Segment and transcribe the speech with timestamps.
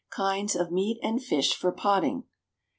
[0.09, 2.23] =Kinds of Meat and Fish for Potting.